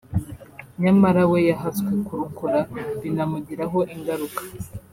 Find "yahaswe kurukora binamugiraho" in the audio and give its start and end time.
1.49-3.79